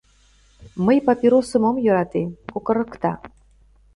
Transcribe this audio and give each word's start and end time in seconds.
—Мый 0.85 0.97
папиросым 1.07 1.63
ом 1.69 1.75
йӧрате, 1.85 2.23
кокырыкта. 2.51 3.11